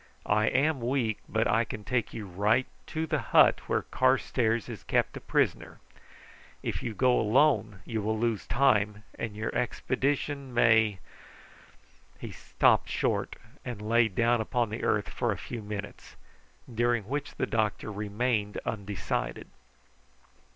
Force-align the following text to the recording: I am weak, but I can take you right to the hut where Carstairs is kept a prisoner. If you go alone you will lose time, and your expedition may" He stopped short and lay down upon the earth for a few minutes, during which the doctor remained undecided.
I 0.25 0.47
am 0.47 0.81
weak, 0.81 1.19
but 1.29 1.47
I 1.47 1.63
can 1.63 1.83
take 1.83 2.11
you 2.11 2.25
right 2.25 2.65
to 2.87 3.05
the 3.05 3.19
hut 3.19 3.59
where 3.69 3.83
Carstairs 3.83 4.67
is 4.67 4.81
kept 4.81 5.15
a 5.15 5.21
prisoner. 5.21 5.77
If 6.63 6.81
you 6.81 6.95
go 6.95 7.19
alone 7.19 7.81
you 7.85 8.01
will 8.01 8.17
lose 8.17 8.47
time, 8.47 9.03
and 9.19 9.35
your 9.35 9.53
expedition 9.53 10.55
may" 10.55 10.97
He 12.19 12.31
stopped 12.31 12.89
short 12.89 13.35
and 13.63 13.79
lay 13.79 14.07
down 14.07 14.41
upon 14.41 14.71
the 14.71 14.83
earth 14.83 15.07
for 15.07 15.31
a 15.31 15.37
few 15.37 15.61
minutes, 15.61 16.15
during 16.73 17.03
which 17.03 17.35
the 17.35 17.45
doctor 17.45 17.91
remained 17.91 18.57
undecided. 18.65 19.49